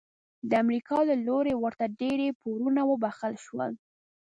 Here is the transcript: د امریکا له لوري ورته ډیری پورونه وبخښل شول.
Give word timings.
د 0.49 0.51
امریکا 0.63 0.97
له 1.09 1.15
لوري 1.27 1.53
ورته 1.57 1.85
ډیری 2.01 2.29
پورونه 2.41 2.81
وبخښل 2.89 3.33
شول. 3.45 3.71